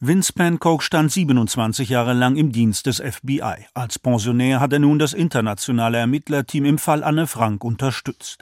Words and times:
Vince 0.00 0.32
Pankow 0.32 0.80
stand 0.80 1.10
27 1.10 1.88
Jahre 1.88 2.12
lang 2.12 2.36
im 2.36 2.52
Dienst 2.52 2.86
des 2.86 3.02
FBI. 3.04 3.66
Als 3.74 3.98
Pensionär 3.98 4.60
hat 4.60 4.72
er 4.72 4.78
nun 4.78 5.00
das 5.00 5.12
internationale 5.12 5.98
Ermittlerteam 5.98 6.66
im 6.66 6.78
Fall 6.78 7.02
Anne 7.02 7.26
Frank 7.26 7.64
unterstützt. 7.64 8.38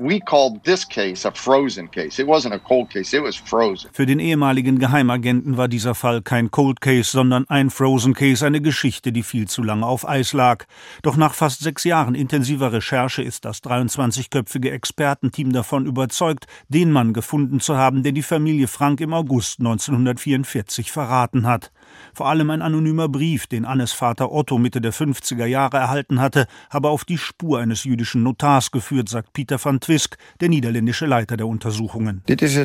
Für 3.91 4.05
den 4.05 4.19
ehemaligen 4.19 4.79
Geheimagenten 4.79 5.57
war 5.57 5.69
dieser 5.69 5.95
Fall 5.95 6.21
kein 6.21 6.51
Cold 6.51 6.83
Case, 6.83 7.11
sondern 7.11 7.49
ein 7.49 7.71
Frozen 7.71 8.13
Case, 8.13 8.45
eine 8.45 8.61
Geschichte, 8.61 9.11
die 9.11 9.23
viel 9.23 9.49
zu 9.49 9.63
lange 9.63 9.87
auf 9.87 10.07
Eis 10.07 10.35
lag. 10.35 10.67
Doch 11.01 11.17
nach 11.17 11.33
fast 11.33 11.61
sechs 11.61 11.85
Jahren 11.85 12.15
intensiver 12.15 12.75
Recherche 12.75 13.23
ist 13.23 13.47
das 13.47 13.63
23-köpfige 13.63 14.73
Expertenteam 14.73 15.55
davon 15.55 15.87
überzeugt, 15.87 16.47
den 16.69 16.93
Mann 16.93 17.15
gefunden 17.15 17.61
zu 17.61 17.79
haben, 17.79 18.03
der 18.03 18.13
die 18.13 18.21
Familie 18.21 18.69
Frank 18.69 19.01
im 19.01 19.15
August 19.15 19.61
1944 19.61 20.93
verraten 20.93 21.46
hat. 21.47 21.73
Vor 22.17 22.29
allem 22.29 22.51
ein 22.51 22.63
anonymer 22.63 23.09
Brief, 23.09 23.47
den 23.47 23.65
Annes 23.65 23.93
Vater 23.93 24.33
Otto 24.33 24.59
Mitte 24.59 24.81
der 24.81 24.93
50er 24.93 25.45
Jahre 25.45 25.77
erhalten 25.77 26.21
hatte, 26.21 26.47
habe 26.71 26.89
auf 26.89 27.05
die 27.05 27.19
Spur 27.19 27.59
eines 27.59 27.85
jüdischen 27.85 28.23
Notars 28.23 28.71
geführt, 28.71 29.09
sagt 29.09 29.33
Pieter 29.33 29.63
van 29.63 29.81
Twisk, 29.81 30.17
der 30.41 30.49
niederländische 30.49 31.07
Leiter 31.07 31.37
der 31.37 31.47
Untersuchungen. 31.47 32.23
Dies 32.27 32.57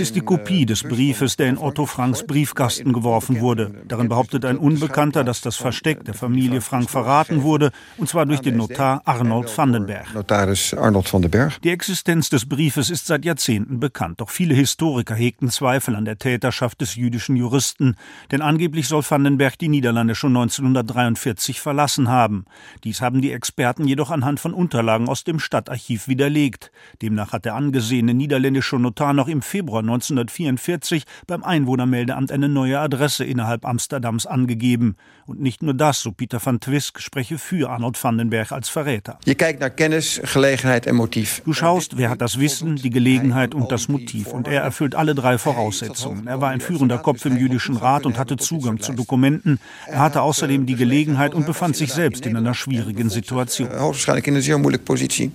ist 0.00 0.16
die 0.16 0.20
Kopie 0.20 0.66
des 0.66 0.82
Briefes, 0.82 1.36
der 1.36 1.48
in 1.48 1.58
Otto 1.58 1.86
Franks 1.86 2.26
Briefkasten 2.26 2.92
geworfen 2.92 3.40
wurde. 3.40 3.74
Darin 3.86 4.08
behauptet 4.08 4.44
ein 4.44 4.56
Unbekannter, 4.58 5.24
dass 5.24 5.40
das 5.40 5.56
Versteck 5.56 6.04
der 6.04 6.14
Familie 6.14 6.60
Frank 6.60 6.90
verraten 6.90 7.42
wurde, 7.42 7.72
und 7.98 8.08
zwar 8.08 8.26
durch 8.26 8.40
den 8.40 8.56
Notar 8.56 9.02
Arnold 9.04 9.56
Vandenberg. 9.56 10.14
Notaris 10.14 10.74
Arnold 10.74 11.12
van 11.12 11.22
den 11.22 11.30
Berg. 11.30 11.60
Die 11.62 11.70
Existenz 11.70 12.30
des 12.30 12.46
Briefes 12.48 12.90
ist 12.90 13.06
seit 13.06 13.24
Jahrzehnten 13.24 13.80
bekannt, 13.80 14.20
doch 14.20 14.30
viele 14.30 14.54
Historiker 14.54 15.14
hegten 15.14 15.50
Zweifel 15.50 15.94
an 15.94 16.04
der 16.04 16.18
Täterschaft 16.18 16.80
des 16.80 16.96
jüdischen 16.96 17.11
Juristen 17.18 17.62
Juristen, 17.62 17.96
denn 18.30 18.42
angeblich 18.42 18.88
soll 18.88 19.02
Vandenberg 19.08 19.58
die 19.58 19.68
Niederlande 19.68 20.14
schon 20.14 20.36
1943 20.36 21.60
verlassen 21.60 22.08
haben. 22.08 22.44
Dies 22.84 23.00
haben 23.00 23.20
die 23.20 23.32
Experten 23.32 23.86
jedoch 23.86 24.10
anhand 24.10 24.40
von 24.40 24.54
Unterlagen 24.54 25.08
aus 25.08 25.24
dem 25.24 25.38
Stadtarchiv 25.38 26.08
widerlegt. 26.08 26.72
Demnach 27.02 27.32
hat 27.32 27.44
der 27.44 27.54
angesehene 27.54 28.14
niederländische 28.14 28.76
Notar 28.76 29.12
noch 29.12 29.28
im 29.28 29.42
Februar 29.42 29.80
1944 29.80 31.04
beim 31.26 31.42
Einwohnermeldeamt 31.42 32.32
eine 32.32 32.48
neue 32.48 32.78
Adresse 32.78 33.24
innerhalb 33.24 33.64
Amsterdams 33.64 34.26
angegeben. 34.26 34.96
Und 35.26 35.40
nicht 35.40 35.62
nur 35.62 35.74
das, 35.74 36.00
so 36.00 36.12
Pieter 36.12 36.44
van 36.44 36.58
Twisk 36.58 37.00
spreche 37.00 37.38
für 37.38 37.70
Arnold 37.70 38.02
Vandenberg 38.02 38.52
als 38.52 38.68
Verräter. 38.68 39.18
Je 39.24 39.34
kijkt 39.34 39.60
naar 39.60 39.70
Kennis, 39.70 40.20
Gelegenheit 40.32 40.86
und 40.86 40.96
Motiv. 40.96 41.42
Du 41.44 41.52
schaust, 41.52 41.96
wer 41.96 42.10
hat 42.10 42.20
das 42.20 42.38
Wissen, 42.38 42.76
die 42.76 42.90
Gelegenheit 42.90 43.54
und 43.54 43.70
das 43.70 43.88
Motiv. 43.88 44.28
Und 44.28 44.48
er 44.48 44.62
erfüllt 44.62 44.94
alle 44.94 45.14
drei 45.14 45.38
Voraussetzungen. 45.38 46.26
Er 46.26 46.40
war 46.40 46.50
ein 46.50 46.60
führender 46.60 46.98
Kopf 47.02 47.24
im 47.24 47.36
jüdischen 47.36 47.76
Rat 47.76 48.06
und 48.06 48.18
hatte 48.18 48.36
Zugang 48.36 48.80
zu 48.80 48.92
Dokumenten. 48.92 49.58
Er 49.86 50.00
hatte 50.00 50.22
außerdem 50.22 50.66
die 50.66 50.76
Gelegenheit 50.76 51.34
und 51.34 51.46
befand 51.46 51.76
sich 51.76 51.92
selbst 51.92 52.26
in 52.26 52.36
einer 52.36 52.54
schwierigen 52.54 53.10
Situation. 53.10 53.68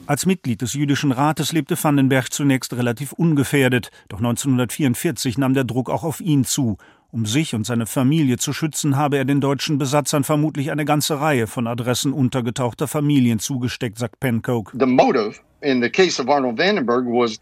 Als 0.06 0.26
Mitglied 0.26 0.62
des 0.62 0.74
jüdischen 0.74 1.12
Rates 1.12 1.52
lebte 1.52 1.82
Vandenberg 1.82 2.32
zunächst 2.32 2.74
relativ 2.74 3.14
ungefährdet, 3.14 3.92
doch 4.09 4.20
1944 4.20 5.38
nahm 5.38 5.54
der 5.54 5.64
Druck 5.64 5.90
auch 5.90 6.04
auf 6.04 6.22
ihn 6.22 6.46
zu. 6.46 6.78
Um 7.09 7.26
sich 7.26 7.56
und 7.56 7.66
seine 7.66 7.86
Familie 7.86 8.38
zu 8.38 8.52
schützen, 8.52 8.98
habe 8.98 9.18
er 9.18 9.26
den 9.26 9.40
deutschen 9.40 9.78
Besatzern 9.78 10.26
vermutlich 10.26 10.72
eine 10.72 10.84
ganze 10.84 11.22
Reihe 11.22 11.48
von 11.48 11.66
Adressen 11.66 12.12
untergetauchter 12.12 12.88
Familien 12.88 13.40
zugesteckt, 13.40 13.98
sagt 13.98 14.20
Pencoke. 14.20 14.78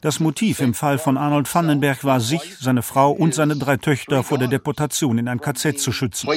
Das 0.02 0.20
Motiv 0.22 0.62
im 0.62 0.74
Fall 0.74 0.98
von 0.98 1.18
Arnold 1.18 1.54
Vandenberg 1.54 2.06
war, 2.06 2.22
sich, 2.22 2.56
seine 2.60 2.82
Frau 2.82 3.12
und 3.12 3.34
seine 3.34 3.58
drei 3.58 3.76
Töchter 3.76 4.24
vor 4.24 4.38
der 4.38 4.48
Deportation 4.48 5.18
in 5.18 5.28
ein 5.28 5.42
KZ 5.42 5.78
zu 5.78 5.92
schützen. 5.92 6.30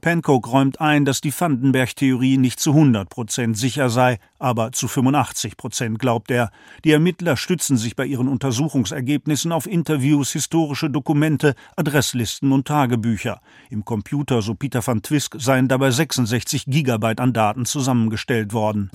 Pankow 0.00 0.46
räumt 0.46 0.80
ein, 0.80 1.04
dass 1.06 1.22
die 1.22 1.32
Vandenberg-Theorie 1.32 2.36
nicht 2.36 2.60
zu 2.60 2.70
100 2.70 3.08
Prozent 3.08 3.56
sicher 3.56 3.88
sei, 3.88 4.18
aber 4.38 4.72
zu 4.72 4.86
85 4.86 5.56
Prozent 5.56 5.98
glaubt 5.98 6.30
er. 6.30 6.50
Die 6.84 6.90
Ermittler 6.90 7.36
stützen 7.36 7.76
sich 7.76 7.96
bei 7.96 8.04
ihren 8.04 8.28
Untersuchungsergebnissen 8.28 9.52
auf 9.52 9.66
Interviews, 9.66 10.32
historische 10.32 10.90
Dokumente, 10.90 11.54
Adresslisten 11.76 12.52
und 12.52 12.66
Tagebücher. 12.66 13.40
Im 13.70 13.84
Computer, 13.84 14.42
so 14.42 14.54
Peter 14.54 14.86
van 14.86 15.00
Twisk, 15.00 15.36
seien 15.38 15.68
dabei 15.68 15.90
66 15.90 16.66
Gigabyte 16.66 17.20
an 17.20 17.32
Daten 17.32 17.64
zusammengestellt 17.64 18.52
worden. 18.52 18.90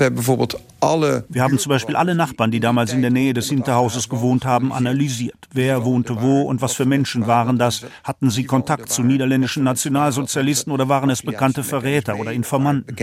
Wir 1.29 1.41
haben 1.41 1.57
zum 1.57 1.69
Beispiel 1.69 1.86
Beispiel 1.87 1.95
alle 1.95 2.15
Nachbarn, 2.15 2.51
die 2.51 2.59
damals 2.59 2.91
in 2.91 3.01
der 3.01 3.11
Nähe 3.11 3.33
des 3.33 3.47
Hinterhauses 3.47 4.09
gewohnt 4.09 4.43
haben, 4.43 4.73
analysiert. 4.73 5.47
Wer 5.53 5.85
wohnte 5.85 6.21
wo 6.21 6.41
und 6.41 6.61
was 6.61 6.73
für 6.73 6.83
Menschen 6.83 7.27
waren 7.27 7.57
das? 7.57 7.85
Hatten 8.03 8.29
sie 8.29 8.43
Kontakt 8.43 8.89
zu 8.89 9.03
niederländischen 9.03 9.63
Nationalsozialisten 9.63 10.73
oder 10.73 10.89
waren 10.89 11.09
es 11.09 11.21
bekannte 11.21 11.63
Verräter 11.63 12.19
oder 12.19 12.33
Informanten? 12.33 12.93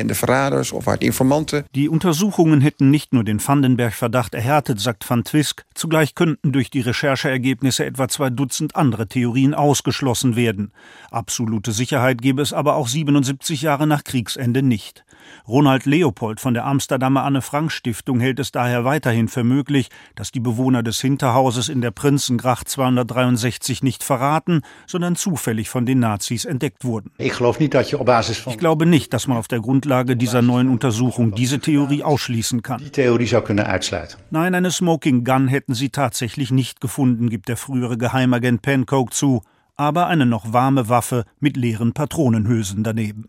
Die 1.75 1.89
Untersuchungen 1.89 2.61
hätten 2.61 2.91
nicht 2.91 3.15
nur 3.15 3.25
den 3.25 3.41
Vandenberg-Verdacht 3.47 4.35
erhärtet, 4.35 4.81
sagt 4.81 5.09
Van 5.09 5.25
Twisk, 5.25 5.65
zugleich 5.73 6.15
könnten 6.15 6.53
durch 6.53 6.69
die 6.69 6.81
Rechercheergebnisse 6.81 7.87
etwa 7.87 8.09
zwei 8.09 8.29
Dutzend 8.29 8.77
andere 8.77 9.07
Theorien 9.07 9.55
ausgeschlossen 9.55 10.37
werden. 10.37 10.73
Absolute 11.11 11.73
Sicherheit 11.73 12.21
gebe 12.21 12.43
es 12.43 12.53
aber 12.53 12.77
auch 12.77 12.89
77 12.89 13.63
Jahre 13.63 13.87
nach 13.87 14.05
Kriegsende 14.05 14.63
nicht. 14.63 15.07
Ronald 15.47 15.87
Leopold 15.87 16.41
von 16.41 16.55
der 16.55 16.65
Amsterdamer 16.65 17.25
Anne-Frank-Stiftung 17.25 18.21
hält 18.21 18.39
es 18.39 18.53
daher 18.53 18.85
weiterhin 18.85 19.29
für 19.29 19.45
möglich, 19.45 19.89
dass 20.15 20.33
die 20.33 20.41
Bewohner 20.41 20.83
des 20.83 21.01
Hinterhauses 21.01 21.69
in 21.69 21.81
der 21.81 21.91
Prinzengracht 21.91 22.69
263 22.69 23.83
nicht 23.83 24.05
verraten, 24.05 24.63
sondern 24.87 25.17
zufällig 25.17 25.69
von 25.69 25.87
den 25.87 25.99
Nazis 26.01 26.45
entdeckt 26.45 26.85
wurden. 26.85 27.11
Ich 28.55 28.59
glaube 28.59 28.87
nicht, 28.87 29.13
dass 29.13 29.27
man 29.27 29.37
auf 29.37 29.49
der 29.49 29.61
Grundlage 29.61 30.17
dieser 30.17 30.43
neuen 30.43 30.69
Untersuchung 30.69 31.35
diese 31.35 31.61
Theorie 31.61 32.03
ausschließen 32.03 32.63
kann. 32.63 32.83
Nein, 34.31 34.55
eine 34.55 34.71
Smoking 34.71 35.25
Gun 35.25 35.49
hätten 35.49 35.75
sie 35.75 35.91
tatsächlich 35.91 36.51
nicht 36.51 36.81
gefunden, 36.81 37.31
gibt 37.31 37.49
der 37.49 37.57
frühere 37.57 37.99
Geheimagent 37.99 38.63
Pancoke 38.63 39.13
zu, 39.13 39.43
aber 39.77 40.07
eine 40.07 40.27
noch 40.27 40.53
warme 40.53 40.89
Waffe 40.89 41.25
mit 41.41 41.57
leeren 41.57 41.93
Patronenhülsen 41.93 42.85
daneben. 42.85 43.27